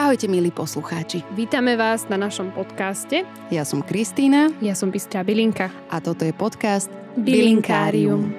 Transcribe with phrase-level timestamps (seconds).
[0.00, 1.20] Ahojte milí poslucháči.
[1.36, 3.20] Vítame vás na našom podcaste.
[3.52, 4.48] Ja som Kristýna.
[4.64, 5.68] Ja som Bystrá Bilinka.
[5.92, 6.88] A toto je podcast
[7.20, 8.32] Bilinkárium.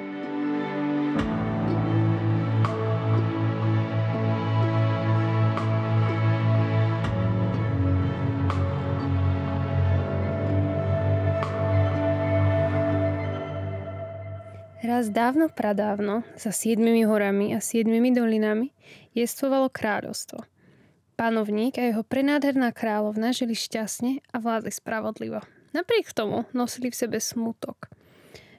[14.82, 18.73] Raz dávno pradávno, za siedmimi horami a siedmimi dolinami,
[19.14, 20.41] jestvovalo kráľovstvo–
[21.22, 25.46] Panovník a jeho prenádherná kráľovna žili šťastne a vládli spravodlivo.
[25.70, 27.94] Napriek tomu nosili v sebe smutok.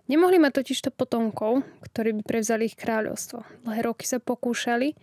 [0.06, 3.66] Nemohli mať totižto potomkov, ktorí by prevzali ich kráľovstvo.
[3.66, 4.94] Dlhé roky sa pokúšali,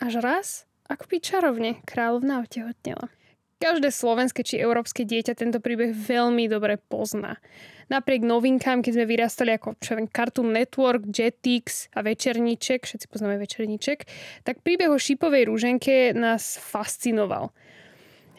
[0.00, 3.12] až raz, ako by čarovne, kráľovna otehotnela.
[3.56, 7.40] Každé slovenské či európske dieťa tento príbeh veľmi dobre pozná
[7.86, 13.38] napriek novinkám, keď sme vyrastali ako čo viem, Cartoon Network, Jetix a Večerníček, všetci poznáme
[13.38, 14.06] Večerníček,
[14.42, 17.54] tak príbeh o šípovej rúženke nás fascinoval.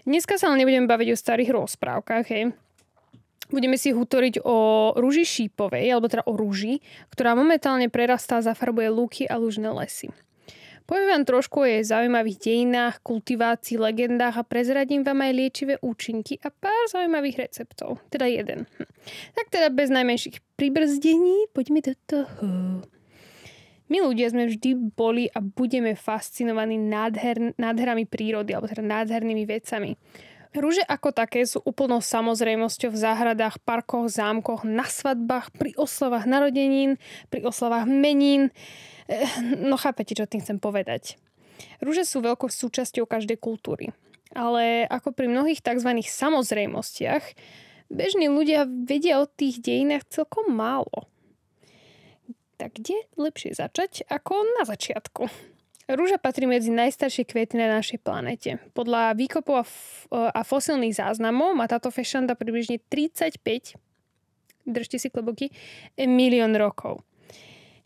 [0.07, 2.55] Dneska sa ale nebudeme baviť o starých rozprávkach, hej.
[3.47, 6.83] Budeme si hutoriť o rúži šípovej, alebo teda o rúži,
[7.15, 10.11] ktorá momentálne prerastá, zafarbuje lúky a lužné lesy.
[10.88, 16.39] Poviem vám trošku o jej zaujímavých dejinách, kultivácii, legendách a prezradím vám aj liečivé účinky
[16.39, 17.99] a pár zaujímavých receptov.
[18.07, 18.63] Teda jeden.
[18.80, 18.88] Hm.
[19.35, 22.47] Tak teda bez najmenších pribrzdení, poďme do toho.
[23.88, 29.95] My ľudia sme vždy boli a budeme fascinovaní nádher, nádherami prírody, alebo teda nádhernými vecami.
[30.58, 36.97] Rúže ako také sú úplnou samozrejmosťou v záhradách, parkoch, zámkoch, na svadbách, pri oslavách narodenín,
[37.30, 38.49] pri oslavách menín,
[39.72, 41.16] No chápete, čo tým chcem povedať.
[41.80, 43.95] Rúže sú veľkou súčasťou každej kultúry.
[44.36, 46.03] Ale ako pri mnohých tzv.
[46.03, 47.23] samozrejmostiach,
[47.88, 51.08] bežní ľudia vedia o tých dejinách celkom málo.
[52.59, 55.31] Tak kde lepšie začať ako na začiatku?
[55.88, 58.59] Rúža patrí medzi najstaršie kvety na našej planete.
[58.75, 63.80] Podľa výkopov a, f- a fosilných záznamov má táto fešanda približne 35,
[64.67, 65.48] držte si kloboky,
[65.95, 67.08] milión rokov.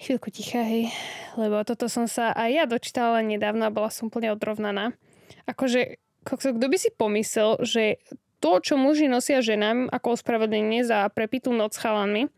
[0.02, 0.90] Chvíľku ticha, hej,
[1.38, 4.98] lebo toto som sa aj ja dočítala nedávno a bola som úplne odrovnaná.
[5.46, 8.02] Akože, kto by si pomyslel, že
[8.42, 12.34] to, čo muži nosia ženám ako ospravedlnenie za prepitú noc chalanmi,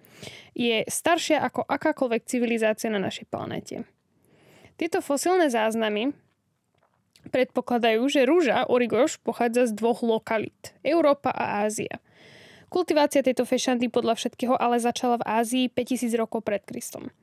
[0.52, 3.88] je staršia ako akákoľvek civilizácia na našej planete.
[4.84, 6.12] Tieto fosilné záznamy
[7.32, 10.76] predpokladajú, že rúža origoš pochádza z dvoch lokalít.
[10.84, 12.04] Európa a Ázia.
[12.68, 17.16] Kultivácia tejto fešandy podľa všetkého ale začala v Ázii 5000 rokov pred Kristom.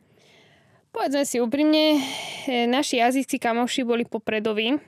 [0.88, 2.00] Povedzme si úprimne,
[2.48, 4.80] e, naši azijskí kamoši boli popredoví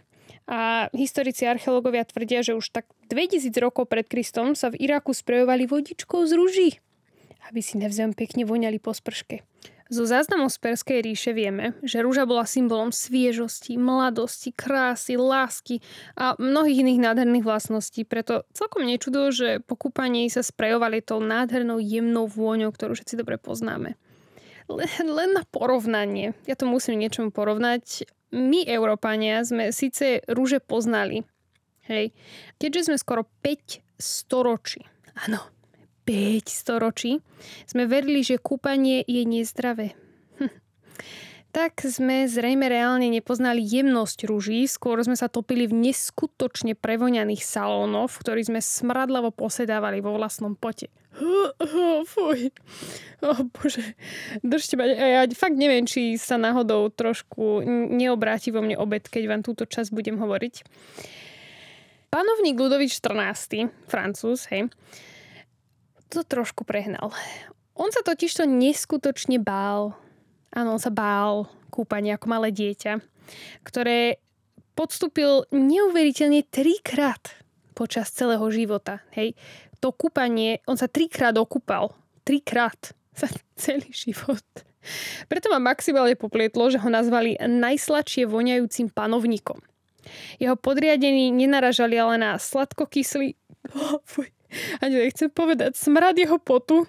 [0.48, 5.68] a historici archeológovia tvrdia, že už tak 2000 rokov pred Kristom sa v Iraku sprejovali
[5.68, 6.70] vodičkou z rúží,
[7.52, 9.44] aby si nevzem pekne voňali po sprške.
[9.92, 15.84] Zo záznamov z Perskej ríše vieme, že rúža bola symbolom sviežosti, mladosti, krásy, lásky
[16.16, 21.76] a mnohých iných nádherných vlastností, preto celkom nečudo, že po kúpaní sa sprejovali tou nádhernou
[21.76, 24.00] jemnou vôňou, ktorú všetci dobre poznáme
[24.72, 26.32] len, len na porovnanie.
[26.48, 28.08] Ja to musím niečom porovnať.
[28.32, 31.28] My, Európania, sme síce rúže poznali.
[31.84, 32.16] Hej.
[32.56, 34.86] Keďže sme skoro 5 storočí,
[35.28, 35.51] áno,
[36.04, 37.22] 5 storočí,
[37.66, 39.94] sme verili, že kúpanie je nezdravé.
[40.42, 40.52] Hm.
[41.52, 48.10] Tak sme zrejme reálne nepoznali jemnosť rúží, skôr sme sa topili v neskutočne prevoňaných salónoch,
[48.10, 50.88] v sme smradlavo posedávali vo vlastnom pote.
[52.12, 52.50] Fuj.
[53.20, 53.84] Oh, bože.
[54.40, 54.88] Držte ma.
[54.88, 59.92] Ja fakt neviem, či sa náhodou trošku neobráti vo mne obed, keď vám túto čas
[59.92, 60.64] budem hovoriť.
[62.12, 63.72] Panovník Ludovič 14.
[63.88, 64.68] Francúz, hej,
[66.12, 67.10] to trošku prehnal.
[67.72, 69.96] On sa totižto neskutočne bál
[70.52, 73.00] Áno, on sa bál kúpania ako malé dieťa,
[73.64, 74.20] ktoré
[74.76, 77.32] podstúpil neuveriteľne trikrát
[77.72, 79.00] počas celého života.
[79.16, 79.32] Hej.
[79.80, 81.96] To kúpanie, on sa trikrát okúpal.
[82.22, 84.44] Trikrát za celý život.
[85.32, 89.56] Preto ma maximálne poplietlo, že ho nazvali najsladšie voňajúcim panovníkom.
[90.36, 93.34] Jeho podriadení nenaražali ale na sladkokyslý...
[93.72, 94.02] Oh.
[94.84, 96.84] Ani nechcem povedať, smrad jeho potu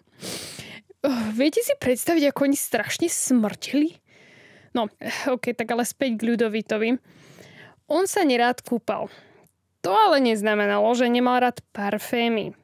[1.04, 4.00] Oh, viete si predstaviť, ako oni strašne smrtili?
[4.72, 4.88] No,
[5.36, 6.96] ok, tak ale späť k Ľudovitovi.
[7.92, 9.12] On sa nerád kúpal.
[9.84, 12.56] To ale neznamenalo, že nemal rád parfémy.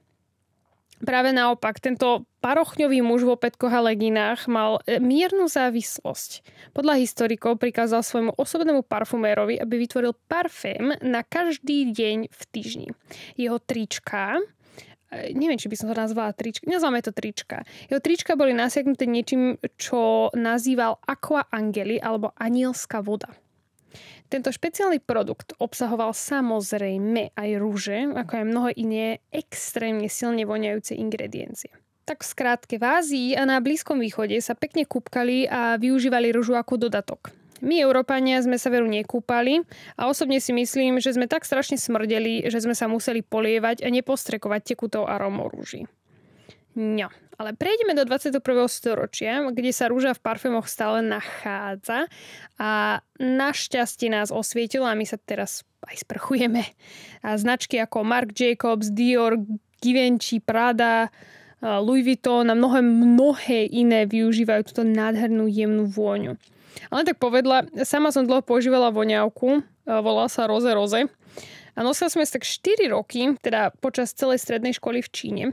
[1.04, 6.44] Práve naopak, tento parochňový muž v opätkoch a leginách mal e, miernu závislosť.
[6.76, 12.88] Podľa historikov prikázal svojmu osobnému parfumérovi, aby vytvoril parfém na každý deň v týždni.
[13.40, 14.44] Jeho trička
[15.12, 17.66] neviem, či by som to nazvala trička, nazvame to trička.
[17.90, 23.30] Jeho trička boli nasiaknuté niečím, čo nazýval aqua angeli alebo anielská voda.
[24.30, 31.74] Tento špeciálny produkt obsahoval samozrejme aj rúže, ako aj mnoho iné extrémne silne voňajúce ingrediencie.
[32.06, 36.54] Tak v skrátke v Ázii a na Blízkom východe sa pekne kúpkali a využívali rúžu
[36.54, 37.34] ako dodatok.
[37.60, 39.64] My, Európania, sme sa veru nekúpali
[40.00, 43.92] a osobne si myslím, že sme tak strašne smrdeli, že sme sa museli polievať a
[43.92, 45.88] nepostrekovať tekutou aromou rúži.
[46.80, 48.40] No, ale prejdeme do 21.
[48.72, 52.08] storočia, kde sa rúža v parfémoch stále nachádza
[52.60, 56.64] a našťastie nás osvietilo a my sa teraz aj sprchujeme.
[57.24, 59.40] A značky ako Marc Jacobs, Dior,
[59.80, 61.08] Givenchy, Prada,
[61.60, 66.40] Louis Vuitton a mnohé, mnohé iné využívajú túto nádhernú jemnú vôňu.
[66.88, 71.12] Ale tak povedla, sama som dlho používala voňavku, volá sa Rose Rose.
[71.76, 75.44] A nosila som tak 4 roky, teda počas celej strednej školy v Číne.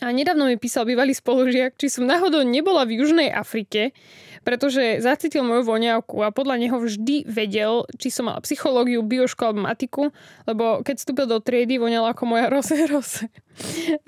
[0.00, 3.92] A nedávno mi písal bývalý spolužiak, či som náhodou nebola v Južnej Afrike,
[4.40, 9.68] pretože zacítil moju voňavku a podľa neho vždy vedel, či som mala psychológiu, biošku alebo
[9.68, 10.02] matiku,
[10.48, 13.28] lebo keď vstúpil do triedy, voňala ako moja rose rose.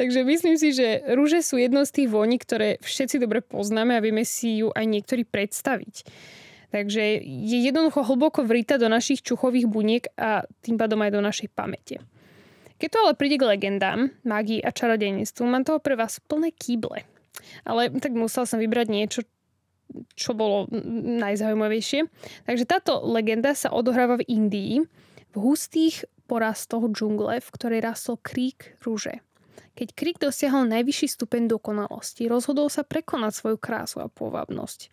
[0.00, 4.05] Takže myslím si, že rúže sú jednou z tých voní, ktoré všetci dobre poznáme a
[4.05, 6.08] vieme si ju aj niektorí predstaviť.
[6.73, 11.52] Takže je jednoducho hlboko vrita do našich čuchových buniek a tým pádom aj do našej
[11.52, 12.00] pamäte.
[12.81, 17.05] Keď to ale príde k legendám, mágii a čarodejníctvu, mám toho pre vás plné kýble.
[17.62, 19.20] Ale tak musel som vybrať niečo,
[20.17, 20.69] čo bolo
[21.23, 22.09] najzaujímavejšie.
[22.49, 24.75] Takže táto legenda sa odohráva v Indii,
[25.33, 29.21] v hustých porastoch džungle, v ktorej rastol krík rúže.
[29.73, 34.93] Keď krík dosiahol najvyšší stupeň dokonalosti, rozhodol sa prekonať svoju krásu a pôvabnosť.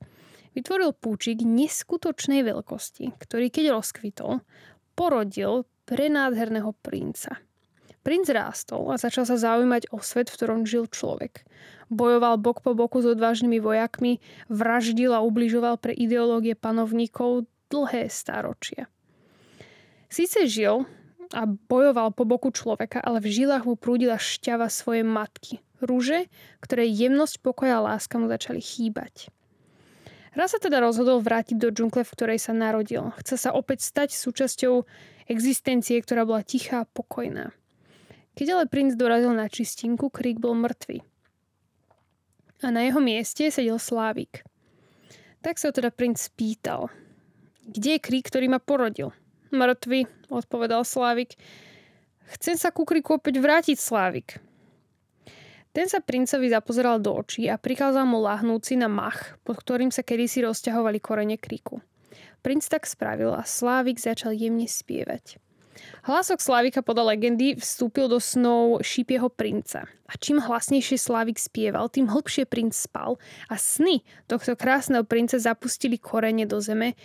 [0.55, 4.39] Vytvoril púčik neskutočnej veľkosti, ktorý keď rozkvitol,
[4.95, 7.39] porodil prenádherného princa–
[7.99, 11.43] Princ rástol a začal sa zaujímať o svet, v ktorom žil človek.
[11.91, 18.87] Bojoval bok po boku s odvážnymi vojakmi, vraždil a ubližoval pre ideológie panovníkov dlhé stáročia.
[20.09, 20.89] Síce žil
[21.35, 25.61] a bojoval po boku človeka, ale v žilách mu prúdila šťava svojej matky.
[25.79, 26.27] Rúže,
[26.59, 29.29] ktoré jemnosť, pokoja a láska mu začali chýbať.
[30.33, 33.11] Raz sa teda rozhodol vrátiť do džungle, v ktorej sa narodil.
[33.21, 34.85] Chce sa opäť stať súčasťou
[35.29, 37.53] existencie, ktorá bola tichá a pokojná.
[38.39, 41.03] Keď ale princ dorazil na čistinku, krík bol mŕtvy.
[42.63, 44.47] A na jeho mieste sedel Slávik.
[45.43, 46.87] Tak sa teda princ spýtal.
[47.67, 49.11] Kde je krík, ktorý ma porodil?
[49.51, 51.35] Mŕtvy, odpovedal Slávik.
[52.31, 54.39] Chcem sa ku kríku opäť vrátiť, Slávik.
[55.75, 59.91] Ten sa princovi zapozeral do očí a prikázal mu lahnúť si na mach, pod ktorým
[59.91, 61.83] sa kedysi rozťahovali korene kríku.
[62.39, 65.43] Princ tak spravil a Slávik začal jemne spievať.
[66.07, 69.85] Hlasok Slávika podľa legendy vstúpil do snov šípieho princa.
[70.09, 73.21] A čím hlasnejšie Slávik spieval, tým hlbšie princ spal
[73.51, 76.97] a sny tohto krásneho princa zapustili korene do zeme.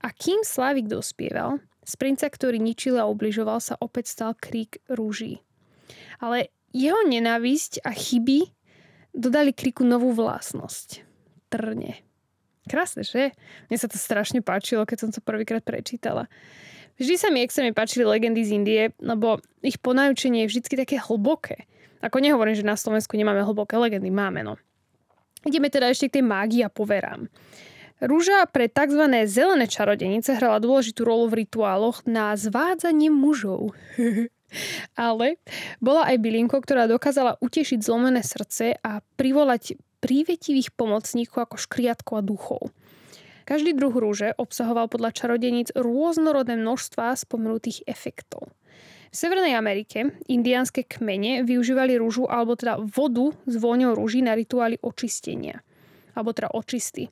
[0.00, 5.42] A kým Slávik dospieval, z princa, ktorý ničil a obližoval sa, opäť stal krík rúží.
[6.22, 8.54] Ale jeho nenávisť a chyby
[9.10, 11.02] dodali kríku novú vlastnosť.
[11.50, 11.98] Trne.
[12.70, 13.34] Krásne, že?
[13.66, 16.30] Mne sa to strašne páčilo, keď som to prvýkrát prečítala.
[17.00, 21.64] Vždy sa mi extrémne páčili legendy z Indie, lebo ich ponajúčenie je vždy také hlboké.
[22.04, 24.60] Ako nehovorím, že na Slovensku nemáme hlboké legendy, máme no.
[25.48, 27.32] Ideme teda ešte k tej mágii a poverám.
[28.00, 29.00] Rúža pre tzv.
[29.28, 33.72] zelené čarodenice hrala dôležitú rolu v rituáloch na zvádzanie mužov.
[34.96, 35.40] Ale
[35.80, 42.22] bola aj bylinkou, ktorá dokázala utešiť zlomené srdce a privolať prívetivých pomocníkov ako škriatkov a
[42.24, 42.62] duchov.
[43.50, 48.46] Každý druh rúže obsahoval podľa čarodeníc rôznorodné množstvá spomenutých efektov.
[49.10, 54.78] V Severnej Amerike indiánske kmene využívali rúžu alebo teda vodu s vôňou rúží na rituály
[54.78, 55.66] očistenia.
[56.14, 57.10] Alebo teda očisty.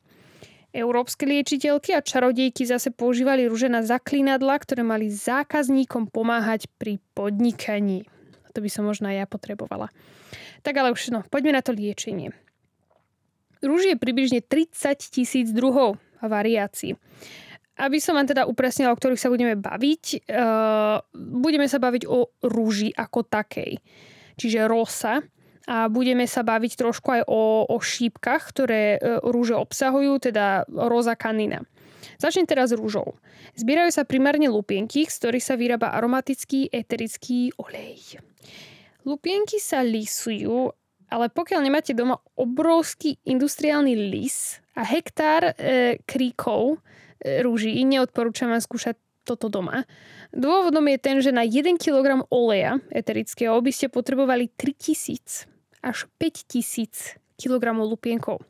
[0.70, 8.06] Európske liečiteľky a čarodejky zase používali rúže na zaklinadla, ktoré mali zákazníkom pomáhať pri podnikaní.
[8.54, 9.90] To by som možno aj ja potrebovala.
[10.62, 12.30] Tak ale už no, poďme na to liečenie.
[13.58, 14.70] Rúž je približne 30
[15.02, 16.96] tisíc druhov variácií.
[17.78, 22.34] Aby som vám teda upresnila, o ktorých sa budeme baviť, uh, budeme sa baviť o
[22.50, 23.78] rúži ako takej,
[24.34, 25.22] čiže rosa.
[25.68, 31.14] A budeme sa baviť trošku aj o, o šípkach, ktoré uh, rúže obsahujú, teda roza
[31.14, 31.62] kanina.
[32.18, 33.14] Začnem teraz rúžou.
[33.54, 38.18] Zbierajú sa primárne lupienky, z ktorých sa vyrába aromatický eterický olej.
[39.06, 40.74] Lupienky sa lisujú
[41.08, 46.78] ale pokiaľ nemáte doma obrovský industriálny lis a hektár e, kríkov
[47.18, 48.94] e, rúží, neodporúčam vám skúšať
[49.26, 49.82] toto doma.
[50.30, 55.50] Dôvodom je ten, že na 1 kg oleja eterického by ste potrebovali 3000
[55.82, 58.40] až 5000 kg lupienkov.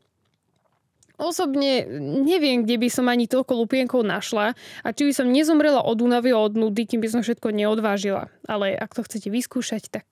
[1.18, 1.82] Osobne
[2.22, 6.30] neviem, kde by som ani toľko lupienkov našla a či by som nezomrela od únavy
[6.30, 8.30] od nudy, kým by som všetko neodvážila.
[8.46, 10.06] Ale ak to chcete vyskúšať, tak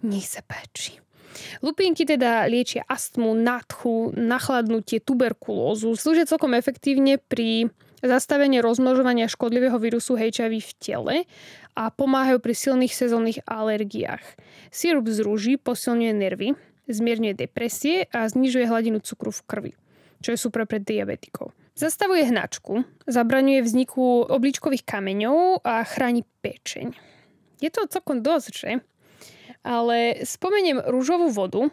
[0.00, 0.96] nech sa páči.
[1.60, 5.94] Lupienky teda liečia astmu, nadchu, nachladnutie, tuberkulózu.
[5.94, 7.70] Slúžia celkom efektívne pri
[8.00, 11.16] zastavení rozmnožovania škodlivého vírusu HIV v tele
[11.76, 14.24] a pomáhajú pri silných sezónnych alergiách.
[14.72, 16.48] Sirup z rúží posilňuje nervy,
[16.88, 19.72] zmierňuje depresie a znižuje hladinu cukru v krvi
[20.20, 21.56] čo je super pre diabetikov.
[21.74, 26.92] Zastavuje hnačku, zabraňuje vzniku obličkových kameňov a chráni pečeň.
[27.60, 28.70] Je to celkom dosť, že?
[29.60, 31.68] Ale spomeniem rúžovú vodu,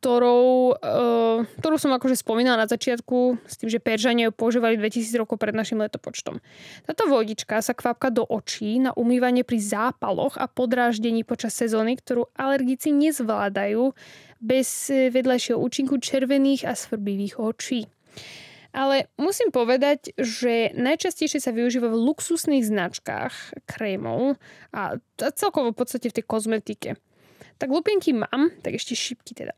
[0.00, 5.20] ktorou, uh, ktorú som akože spomínala na začiatku, s tým, že Peržania ju používali 2000
[5.20, 6.40] rokov pred našim letopočtom.
[6.88, 12.32] Táto vodička sa kvapka do očí na umývanie pri zápaloch a podráždení počas sezóny, ktorú
[12.32, 13.92] alergici nezvládajú
[14.40, 17.84] bez e, vedľajšieho účinku červených a svrbivých očí.
[18.72, 24.40] Ale musím povedať, že najčastejšie sa využíva v luxusných značkách krémov
[24.72, 26.90] a celkovo v podstate v tej kozmetike.
[27.60, 29.52] Tak lupinky mám, tak ešte šipky teda.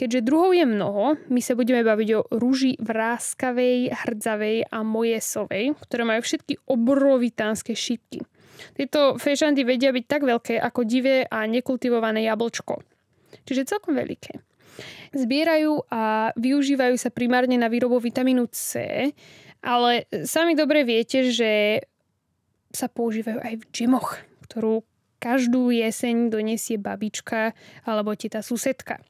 [0.00, 6.02] Keďže druhov je mnoho, my sa budeme baviť o rúži vráskavej, hrdzavej a mojesovej, ktoré
[6.08, 8.24] majú všetky obrovitánske šipky.
[8.72, 12.80] Tieto fešandy vedia byť tak veľké ako divé a nekultivované jablčko.
[13.44, 14.40] Čiže celkom veľké.
[15.14, 18.80] Zbierajú a využívajú sa primárne na výrobu vitamínu C,
[19.60, 21.84] ale sami dobre viete, že
[22.74, 24.82] sa používajú aj v džemoch, ktorú
[25.24, 27.56] každú jeseň donesie babička
[27.88, 29.00] alebo teta susedka.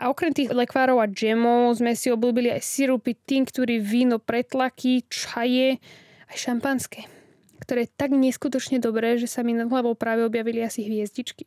[0.00, 5.76] A okrem tých lekvárov a džemov sme si obľúbili aj sirupy, tinktúry, víno, pretlaky, čaje,
[6.32, 7.04] aj šampanské
[7.62, 11.46] ktoré je tak neskutočne dobré, že sa mi nad hlavou práve objavili asi hviezdičky.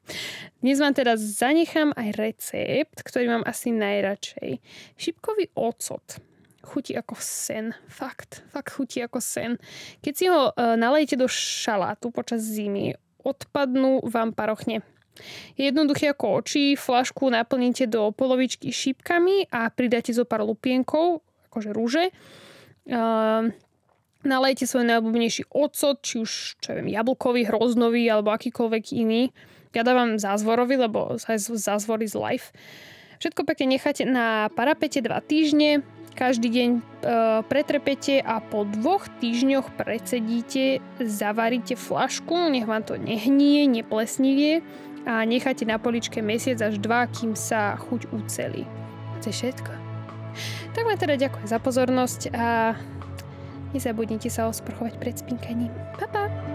[0.64, 4.56] Dnes vám teda zanechám aj recept, ktorý mám asi najradšej.
[4.96, 6.29] Šipkový ocot.
[6.60, 7.72] Chutí ako sen.
[7.88, 8.44] Fakt.
[8.52, 9.56] Fakt chutí ako sen.
[10.04, 14.84] Keď si ho e, nalejete do šalátu počas zimy, odpadnú vám parochne.
[15.56, 21.20] Je jednoduché ako oči, flašku naplníte do polovičky šípkami a pridáte zo pár lupienkov,
[21.52, 22.04] akože rúže.
[22.88, 23.52] Uh,
[24.24, 29.28] nalejte svoj najobľúbenejší ocot, či už, čo viem, jablkový, hroznový alebo akýkoľvek iný.
[29.70, 31.14] Ja dávam zázvorový, lebo
[31.54, 32.50] zázvor is life.
[33.20, 35.84] Všetko pekne necháte na parapete 2 týždne,
[36.16, 36.80] každý deň e,
[37.44, 44.64] pretrepete a po dvoch týždňoch predsedíte, zavaríte flašku, nech vám to nehnie, neplesnivie
[45.04, 48.64] a necháte na poličke mesiac až dva, kým sa chuť ucelí.
[49.20, 49.72] To je všetko.
[50.72, 52.72] Tak vám teda ďakujem za pozornosť a
[53.76, 55.72] nezabudnite sa osprchovať pred spinkaním.
[56.00, 56.49] Pa, pa!